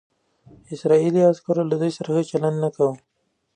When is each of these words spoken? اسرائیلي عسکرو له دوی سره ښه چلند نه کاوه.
اسرائیلي 0.73 1.21
عسکرو 1.31 1.67
له 1.69 1.75
دوی 1.81 1.91
سره 1.97 2.09
ښه 2.15 2.21
چلند 2.31 2.57
نه 2.63 2.69
کاوه. 2.75 2.93